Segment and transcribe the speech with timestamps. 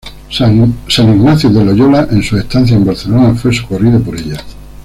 [0.31, 0.81] San
[1.13, 4.37] Ignacio de Loyola en sus estancias en Barcelona fue socorrido por ella.